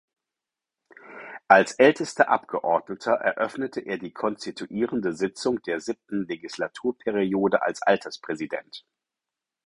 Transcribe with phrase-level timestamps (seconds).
[1.47, 8.83] Als ältester Abgeordneter eröffnete er die konstituierende Sitzung der siebten Legislaturperiode als Alterspräsident.